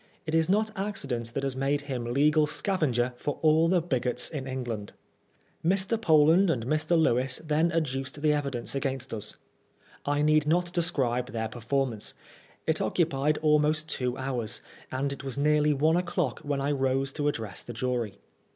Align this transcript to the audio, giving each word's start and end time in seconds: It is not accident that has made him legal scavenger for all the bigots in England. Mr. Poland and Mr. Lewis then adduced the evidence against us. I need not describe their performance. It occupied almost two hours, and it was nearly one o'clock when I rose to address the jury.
It 0.25 0.33
is 0.33 0.49
not 0.49 0.71
accident 0.75 1.31
that 1.35 1.43
has 1.43 1.55
made 1.55 1.81
him 1.81 2.05
legal 2.11 2.47
scavenger 2.47 3.13
for 3.17 3.37
all 3.43 3.67
the 3.67 3.83
bigots 3.83 4.29
in 4.31 4.47
England. 4.47 4.93
Mr. 5.63 6.01
Poland 6.01 6.49
and 6.49 6.65
Mr. 6.65 6.97
Lewis 6.99 7.37
then 7.45 7.71
adduced 7.71 8.19
the 8.19 8.33
evidence 8.33 8.73
against 8.73 9.13
us. 9.13 9.35
I 10.03 10.23
need 10.23 10.47
not 10.47 10.73
describe 10.73 11.27
their 11.27 11.49
performance. 11.49 12.15
It 12.65 12.81
occupied 12.81 13.37
almost 13.43 13.87
two 13.89 14.17
hours, 14.17 14.63
and 14.91 15.13
it 15.13 15.23
was 15.23 15.37
nearly 15.37 15.71
one 15.71 15.97
o'clock 15.97 16.39
when 16.39 16.61
I 16.61 16.71
rose 16.71 17.13
to 17.13 17.27
address 17.27 17.61
the 17.61 17.73
jury. 17.73 18.15